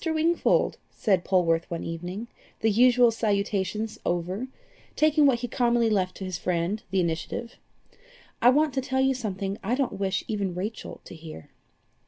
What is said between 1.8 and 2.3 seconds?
evening,